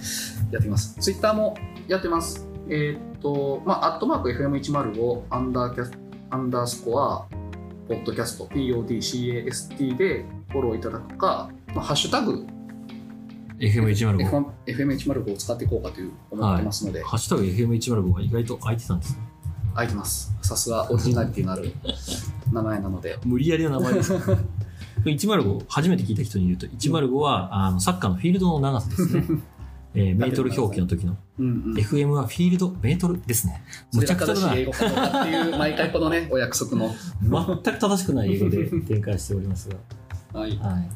[0.51, 0.95] やってみます。
[0.99, 2.47] ツイッターもやってます。
[2.69, 5.91] えーっと、まあ、アットマーク FM105 アンダーキャス
[6.31, 7.27] アンダースコア、
[7.87, 12.45] ポッドキャスト、PODCAST でフォローいただくか、まあ、ハッシュタグ
[13.59, 14.17] FM105。
[14.29, 19.19] F1 FM105 を使っていこうかという思ってますので、ハッシュタグ FM105 が意外と空いてたんですね。
[19.73, 20.33] 空いてます。
[20.41, 21.73] さすがオリジナリティのある
[22.51, 23.17] 名前なので。
[23.25, 24.19] 無理やりの名前ですね。
[25.05, 29.23] 105、初めて聞いた人に言うと、105は、あのサッカーのフィールドの長さですね。
[29.95, 31.17] えーメートル表記の時の。
[31.39, 33.63] うんうん FM はフィールド、メートルですね。
[33.93, 34.65] むちゃくちゃだなが正しい英。
[34.65, 36.93] 語かどうかっていう、毎回このね、お約束の。
[37.21, 39.69] 全く正しくない英語で展開しております
[40.33, 40.39] が。
[40.39, 40.57] はい。
[40.57, 40.89] はい。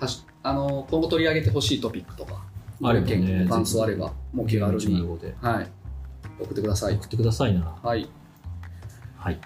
[0.00, 2.42] はしあの、今後取り上げてほしいトピックとか、
[2.82, 5.68] あればね感想あれば、もう気軽に、105ではい。
[6.40, 7.04] 送ってください送。
[7.04, 7.76] ってくださいな。
[7.82, 8.08] はい。
[9.16, 9.38] はい。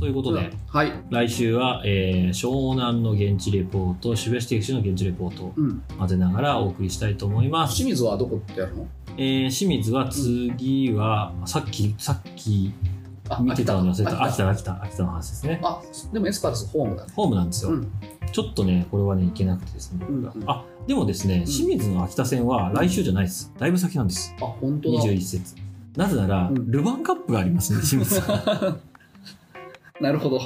[0.00, 0.92] ということで、はい。
[1.10, 5.52] 来週は、えー湘南の現地レポート、渋谷市敵地の現地レポート。
[5.98, 7.76] 混ぜながらお送りしたいと思います。
[7.76, 8.88] 清水はどこでやるの？
[9.16, 12.99] えー清水は次は、さっき、さっきあ
[13.40, 14.22] 見てたのに忘れた。
[14.24, 15.60] 秋秋田田、秋田、秋田の話ですね。
[15.62, 15.80] あ、
[16.12, 17.12] でもエスパルスホームだね。
[17.14, 17.70] ホームなんですよ。
[17.70, 17.92] うん。
[18.32, 20.06] ちょっとね、これはね、行けなくてですね。
[20.08, 23.52] うんうんあ、でもですね、清水の秋田戦は来週じゃないです。
[23.58, 24.34] だいぶ先なんです。
[24.40, 25.04] あ、本当だ。
[25.04, 25.54] 21節。
[25.96, 28.76] なぜなら、うんルヴァンカップがありますね、清水は。
[30.00, 30.40] なるほど。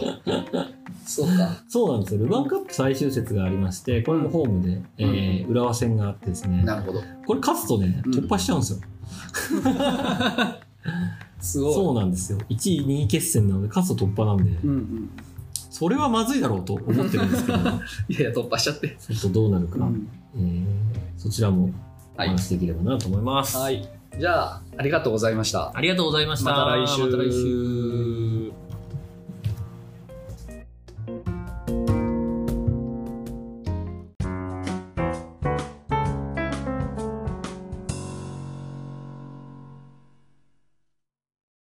[1.07, 1.63] そうか。
[1.69, 2.21] そうなんですよ。
[2.21, 7.03] ルヴァンカップ最終節がありまして、これもホームで、えー浦和戦があってですね、なるほど。
[7.27, 8.81] これ勝つとね、うん突破しちゃうんですよ。
[11.45, 11.75] すごい。
[11.75, 12.39] そうなんですよ。
[12.49, 15.11] 1位、2位決戦なので、勝つと突破なんで、うんうん。
[15.71, 17.71] それはまずいだろうと思ってるんですけど、ち ょ
[18.09, 18.87] いやいや、突破しちゃって。
[18.89, 20.65] っとどうなるか、うんえー
[21.17, 21.71] そちらも
[22.17, 22.29] おはい。
[22.29, 23.57] 話しできればなと思います。
[23.57, 23.89] はい。
[24.19, 25.73] じゃあ、ありがとうございました。
[25.75, 26.51] ありがとうございました。
[26.51, 27.03] また来週